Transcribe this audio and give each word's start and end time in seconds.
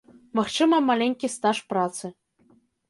Магчыма, 0.39 0.79
маленькі 0.89 1.31
стаж 1.37 1.57
працы. 1.75 2.05